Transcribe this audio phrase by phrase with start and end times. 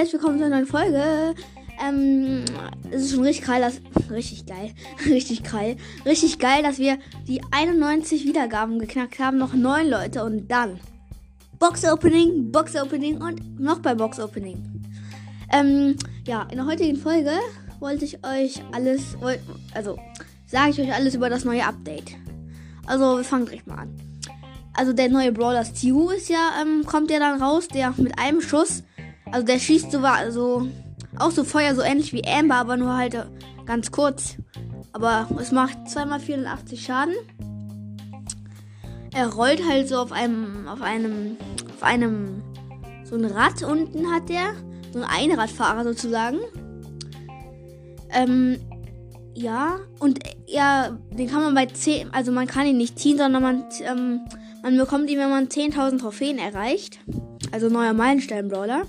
[0.00, 1.34] herzlich willkommen zu einer neuen Folge.
[1.86, 2.42] Ähm,
[2.90, 4.72] es ist schon richtig geil, dass, richtig geil,
[5.06, 5.76] richtig geil,
[6.06, 6.96] richtig geil, dass wir
[7.28, 9.36] die 91 Wiedergaben geknackt haben.
[9.36, 10.80] Noch neun Leute und dann
[11.58, 14.56] Box Opening, Box Opening und noch bei Box Opening.
[15.52, 17.32] Ähm, ja, in der heutigen Folge
[17.78, 19.18] wollte ich euch alles,
[19.74, 19.98] also
[20.46, 22.12] sage ich euch alles über das neue Update.
[22.86, 23.94] Also wir fangen direkt mal an.
[24.72, 28.40] Also der neue Brawler Stu ist ja, ähm, kommt ja dann raus, der mit einem
[28.40, 28.82] Schuss
[29.32, 30.68] also der schießt so, so
[31.18, 33.24] auch so Feuer, so ähnlich wie Amber, aber nur halt äh,
[33.66, 34.36] ganz kurz.
[34.92, 37.14] Aber es macht zweimal 84 Schaden.
[39.12, 41.36] Er rollt halt so auf einem, auf einem,
[41.74, 42.42] auf einem,
[43.04, 44.54] so ein Rad unten hat der.
[44.92, 46.38] So ein Einradfahrer sozusagen.
[48.12, 48.58] Ähm,
[49.34, 53.42] ja, und ja, den kann man bei 10, also man kann ihn nicht ziehen, sondern
[53.42, 54.20] man, ähm,
[54.62, 56.98] man bekommt ihn, wenn man 10.000 Trophäen erreicht.
[57.52, 58.82] Also neuer Meilenstein-Brawler.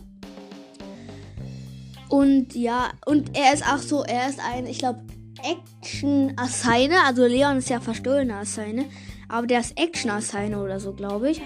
[2.12, 5.00] Und ja, und er ist auch so, er ist ein, ich glaube,
[5.42, 7.06] Action-Assigner.
[7.08, 8.84] Also Leon ist ja verstohlener Assigner.
[9.30, 11.42] Aber der ist Action-Assigner oder so, glaube ich.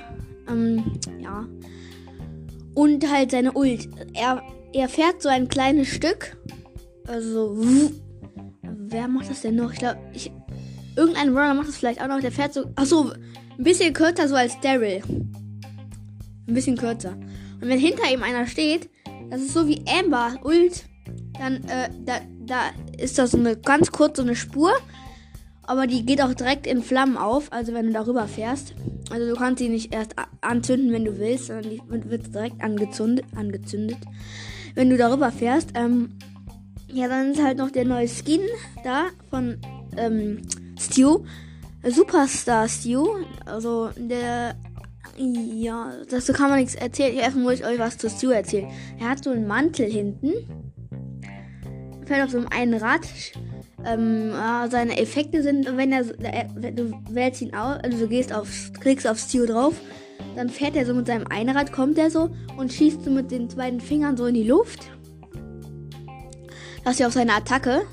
[0.50, 1.48] Ähm, ja.
[2.74, 3.88] Und halt seine Ult.
[4.16, 4.42] Er,
[4.74, 6.36] er fährt so ein kleines Stück.
[7.08, 7.92] Also so.
[8.64, 9.72] Wer macht das denn noch?
[9.72, 10.32] Ich glaube, ich.
[10.96, 12.22] Irgendein Runner macht das vielleicht auch noch.
[12.22, 12.72] Der fährt so.
[12.76, 15.04] Achso, ein bisschen kürzer so als Daryl.
[16.48, 17.16] Ein bisschen kürzer.
[17.62, 18.90] Und wenn hinter ihm einer steht,
[19.30, 20.86] das ist so wie Amber Ult.
[21.38, 22.60] Dann, äh, da, da
[22.98, 24.72] ist das so eine ganz kurze eine Spur.
[25.64, 28.76] Aber die geht auch direkt in Flammen auf, also wenn du darüber fährst.
[29.10, 33.26] Also du kannst sie nicht erst anzünden, wenn du willst, sondern die wird direkt angezündet,
[33.36, 33.98] angezündet.
[34.76, 36.18] Wenn du darüber fährst, ähm,
[36.88, 38.42] ja, dann ist halt noch der neue Skin
[38.84, 39.58] da von
[39.98, 40.42] ähm,
[40.80, 41.26] Stu.
[41.84, 43.08] Superstar Stu.
[43.46, 44.56] Also der
[45.18, 47.16] ja, dazu kann man nichts erzählen.
[47.16, 48.70] Erstmal muss ich euch was zu Stu erzählen.
[49.00, 50.34] Er hat so einen Mantel hinten.
[52.06, 53.02] Fällt auf so einem Rad.
[53.86, 54.32] Ähm,
[54.70, 56.06] seine Effekte sind, wenn er,
[56.56, 59.76] wenn du wählst ihn aus, also du gehst auf, klickst auf Stu drauf,
[60.36, 63.48] dann fährt er so mit seinem Einrad, kommt er so und schießt so mit den
[63.50, 64.90] beiden Fingern so in die Luft.
[66.84, 67.84] Das ist ja auch seine Attacke.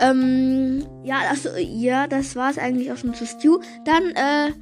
[0.00, 3.60] Ähm, ja, das, ja, das war es eigentlich auch schon zu Stu.
[3.84, 4.52] Dann, äh,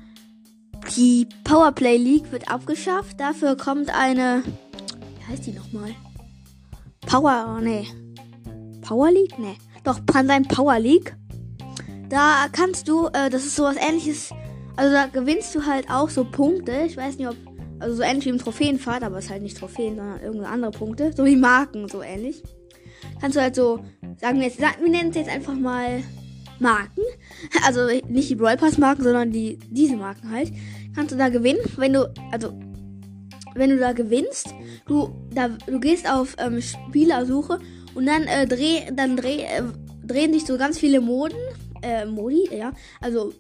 [0.97, 3.21] die Powerplay League wird abgeschafft.
[3.21, 4.43] Dafür kommt eine.
[5.19, 5.91] Wie heißt die nochmal?
[7.07, 7.59] Power.
[7.63, 7.87] Nee.
[8.83, 9.39] Power League?
[9.39, 9.57] Nee.
[9.85, 11.17] Doch, Pandein Power League.
[12.09, 13.07] Da kannst du.
[13.09, 14.31] Äh, das ist sowas ähnliches.
[14.77, 16.85] Also da gewinnst du halt auch so Punkte.
[16.87, 17.37] Ich weiß nicht, ob.
[17.79, 20.71] Also so ähnlich wie im Trophäenfahrt, aber es ist halt nicht Trophäen, sondern irgendeine andere
[20.71, 21.13] Punkte.
[21.17, 22.43] So wie Marken, so ähnlich.
[23.21, 23.81] Kannst du halt so.
[24.21, 24.61] Sagen wir jetzt.
[24.61, 26.03] Wir nennen es jetzt einfach mal.
[26.61, 27.03] Marken.
[27.67, 30.53] Also nicht die Brawl Pass Marken, sondern die, diese Marken halt
[30.95, 32.53] kannst du da gewinnen, wenn du, also,
[33.55, 34.55] wenn du da gewinnst,
[34.87, 37.59] du, da, du gehst auf ähm, Spielersuche
[37.95, 39.63] und dann, äh, dreh, dann dreh, äh,
[40.05, 41.39] drehen sich so ganz viele Moden,
[41.83, 43.33] äh, Modi, ja, also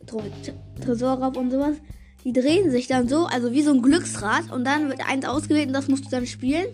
[0.80, 1.76] Tresorraub und sowas,
[2.24, 5.68] die drehen sich dann so, also wie so ein Glücksrad und dann wird eins ausgewählt
[5.68, 6.66] und das musst du dann spielen.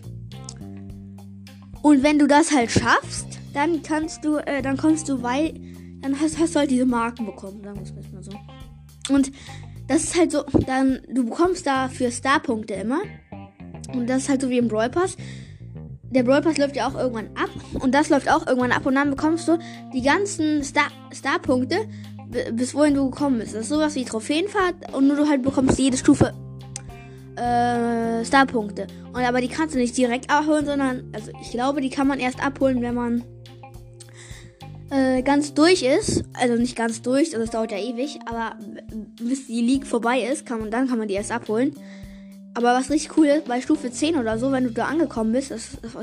[1.81, 5.55] Und wenn du das halt schaffst, dann kannst du, äh, dann kommst du weit,
[6.01, 8.31] dann hast, hast du halt diese Marken bekommen, sagen wir es mal so.
[9.13, 9.31] Und
[9.87, 13.01] das ist halt so, dann, du bekommst da für Star-Punkte immer.
[13.93, 15.15] Und das ist halt so wie im Brawl Pass.
[16.09, 17.49] Der Brawl Pass läuft ja auch irgendwann ab.
[17.81, 18.85] Und das läuft auch irgendwann ab.
[18.85, 19.57] Und dann bekommst du
[19.93, 23.53] die ganzen Star-Punkte, Star bis wohin du gekommen bist.
[23.53, 24.93] Das ist sowas wie Trophäenfahrt.
[24.93, 26.33] Und nur du halt bekommst jede Stufe
[27.37, 28.87] äh, Star-Punkte.
[29.13, 32.43] Aber die kannst du nicht direkt abholen, sondern, also ich glaube, die kann man erst
[32.45, 33.23] abholen, wenn man
[34.89, 38.55] äh, ganz durch ist, also nicht ganz durch, also es dauert ja ewig, aber
[39.21, 41.75] bis die League vorbei ist, kann man, dann kann man die erst abholen.
[42.53, 45.51] Aber was richtig cool ist, bei Stufe 10 oder so, wenn du da angekommen bist,
[45.51, 45.93] das, das,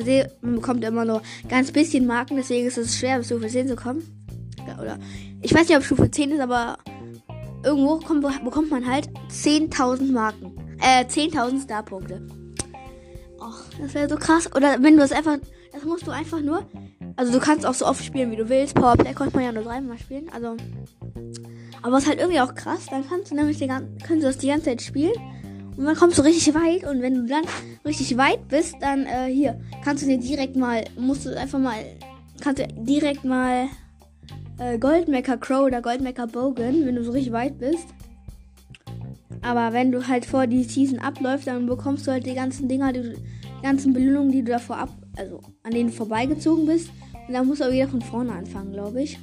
[0.40, 3.76] man bekommt immer nur ganz bisschen Marken, deswegen ist es schwer, bis Stufe 10 zu
[3.76, 4.02] kommen.
[4.66, 4.98] Ja, oder
[5.42, 6.78] ich weiß nicht, ob Stufe 10 ist, aber
[7.64, 10.52] irgendwo kommt, bekommt man halt 10.000 Marken.
[10.80, 12.26] Äh, 10.000 Starpunkte.
[13.40, 14.48] Och, das wäre so krass.
[14.54, 15.38] Oder wenn du es einfach,
[15.72, 16.66] das musst du einfach nur
[17.16, 18.74] also du kannst auch so oft spielen, wie du willst.
[18.74, 20.28] Powerplay konnte man ja nur dreimal spielen.
[20.32, 20.56] Also.
[21.82, 22.86] Aber es ist halt irgendwie auch krass.
[22.90, 25.14] Dann kannst du nämlich die, kannst du das die ganze Zeit spielen.
[25.76, 26.84] Und dann kommst du richtig weit.
[26.84, 27.44] Und wenn du dann
[27.84, 31.76] richtig weit bist, dann äh, hier kannst du dir direkt mal, musst du einfach mal,
[32.40, 33.68] kannst du direkt mal
[34.58, 37.88] äh, Goldmecker Crow oder Goldmecker Bogan, wenn du so richtig weit bist.
[39.42, 42.92] Aber wenn du halt vor die Season abläuft, dann bekommst du halt die ganzen Dinger,
[42.92, 46.88] die, die ganzen Belohnungen, die du davor ab, also an denen vorbeigezogen bist.
[47.26, 49.18] Und dann muss er wieder von vorne anfangen, glaube ich.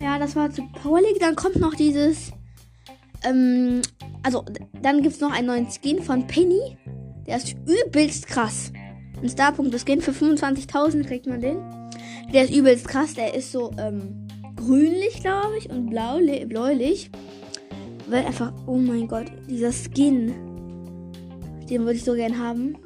[0.00, 1.18] Ja, das war zu Power League.
[1.20, 2.32] Dann kommt noch dieses.
[3.24, 3.82] Ähm,
[4.22, 4.44] also,
[4.80, 6.76] dann gibt es noch einen neuen Skin von Penny.
[7.26, 8.72] Der ist übelst krass.
[9.20, 11.58] Ein Starpunkt Skin für 25.000 kriegt man den.
[12.32, 13.14] Der ist übelst krass.
[13.14, 17.10] Der ist so ähm, grünlich, glaube ich, und bläulich.
[18.08, 20.34] Weil einfach, oh mein Gott, dieser Skin.
[21.68, 22.76] Den würde ich so gern haben.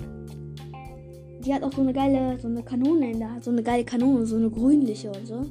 [1.44, 3.44] Die hat auch so eine geile, so eine Kanone in der Hand.
[3.44, 5.46] So eine geile Kanone, so eine grünliche und so.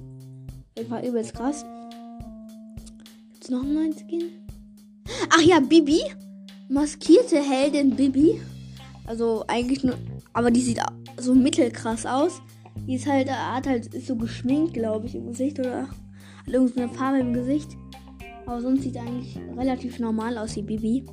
[0.75, 1.65] Das war übelst krass.
[3.33, 4.23] Gibt's noch einen neuen Skin?
[5.29, 5.99] Ach ja, Bibi.
[6.69, 8.39] Maskierte Heldin Bibi.
[9.05, 9.95] Also eigentlich nur.
[10.31, 10.79] Aber die sieht
[11.17, 12.41] so mittelkrass aus.
[12.87, 16.87] Die ist halt, hat halt, ist so geschminkt, glaube ich, im Gesicht oder hat irgendeine
[16.87, 17.75] Farbe im Gesicht.
[18.45, 21.05] Aber sonst sieht eigentlich relativ normal aus wie Bibi.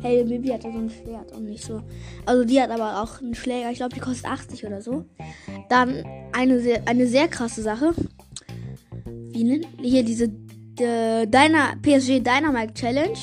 [0.00, 1.82] Hey, Bibi hat ja so ein Schwert und nicht so.
[2.24, 3.70] Also die hat aber auch einen Schläger.
[3.70, 5.04] Ich glaube, die kostet 80 oder so.
[5.68, 7.92] Dann eine sehr, eine sehr krasse Sache.
[9.04, 10.24] Wie nennt hier diese
[10.78, 13.18] äh, Dyna, PSG Dynamite Challenge.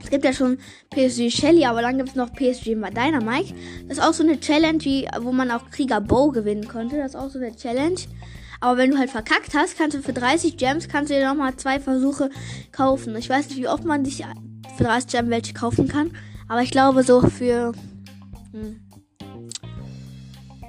[0.00, 0.58] Es gibt ja schon
[0.90, 3.54] PSG Shelly, aber dann gibt es noch PSG Dynamite.
[3.88, 6.96] Das ist auch so eine Challenge, wie, wo man auch Krieger Bow gewinnen konnte.
[6.96, 8.00] Das ist auch so eine Challenge.
[8.60, 11.56] Aber wenn du halt verkackt hast, kannst du für 30 Gems kannst du dir nochmal
[11.56, 12.30] zwei Versuche
[12.72, 13.14] kaufen.
[13.16, 14.24] Ich weiß nicht, wie oft man sich
[14.78, 16.12] für 30 Gems welche kaufen kann.
[16.48, 17.72] Aber ich glaube so für.
[18.52, 18.80] Hm,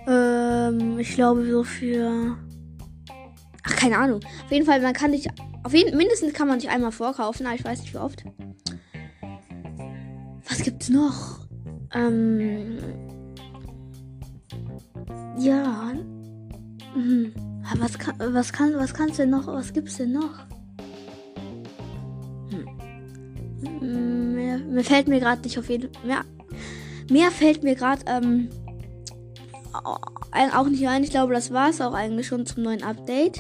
[0.07, 2.35] ähm, ich glaube so für.
[3.63, 4.19] Ach, keine Ahnung.
[4.43, 5.27] Auf jeden Fall, man kann dich.
[5.63, 8.23] Auf jeden mindestens kann man sich einmal vorkaufen, aber ich weiß nicht wie oft.
[10.49, 11.47] Was gibt's noch?
[11.93, 12.79] Ähm.
[15.37, 15.93] Ja.
[16.93, 17.33] Hm.
[17.77, 19.45] Was kann, was kann, was kannst du noch?
[19.47, 20.47] Was gibt's denn noch?
[24.69, 26.23] Mehr fällt mir gerade nicht auf jeden mehr,
[27.09, 28.49] mehr fällt mir gerade ähm,
[29.73, 31.03] auch nicht ein.
[31.03, 33.39] Ich glaube, das war es auch eigentlich schon zum neuen Update.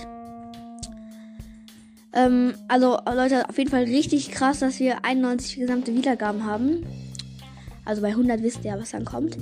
[2.13, 6.85] Ähm, also Leute, auf jeden Fall richtig krass, dass wir 91 gesamte Wiedergaben haben.
[7.85, 9.37] Also bei 100 wisst ihr, was dann kommt.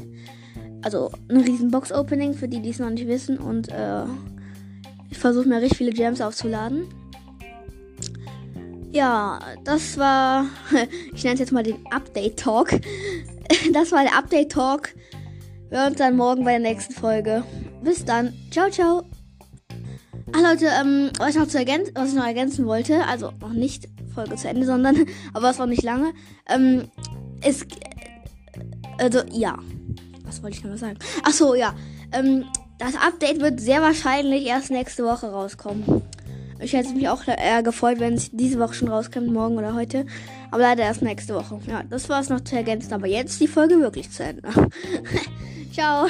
[0.81, 3.37] Also ein riesen Box-Opening für die, die es noch nicht wissen.
[3.37, 4.03] Und äh,
[5.09, 6.85] ich versuche mir richtig viele Gems aufzuladen.
[8.97, 10.47] Ja, das war,
[11.13, 12.71] ich nenne es jetzt mal den Update-Talk.
[13.71, 14.95] Das war der Update-Talk.
[15.69, 17.43] Wir hören uns dann morgen bei der nächsten Folge.
[17.83, 18.33] Bis dann.
[18.49, 19.03] Ciao, ciao.
[20.33, 23.53] Ach Leute, ähm, was ich noch zu ergänzen, was ich noch ergänzen wollte, also noch
[23.53, 26.11] nicht Folge zu Ende, sondern, aber es war nicht lange.
[26.49, 26.89] Ähm,
[27.41, 27.67] es,
[28.97, 29.59] also ja,
[30.23, 30.97] was wollte ich noch mal sagen?
[31.23, 31.75] Ach so, ja.
[32.13, 32.45] Ähm,
[32.79, 36.01] das Update wird sehr wahrscheinlich erst nächste Woche rauskommen.
[36.59, 40.05] Ich hätte mich auch eher gefreut, wenn es diese Woche schon rauskommt, morgen oder heute.
[40.51, 41.59] Aber leider erst nächste Woche.
[41.67, 42.93] Ja, das war es noch zu ergänzen.
[42.93, 44.43] Aber jetzt die Folge wirklich zu Ende.
[45.73, 46.07] Ciao.